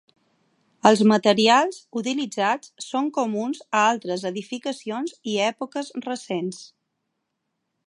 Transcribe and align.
Els 0.89 1.01
materials 1.11 1.77
utilitzats 2.01 2.71
són 2.85 3.11
comuns 3.19 3.61
a 3.81 3.85
altres 3.91 4.25
edificacions 4.31 5.15
i 5.35 5.39
èpoques 5.51 5.93
recents. 6.09 6.65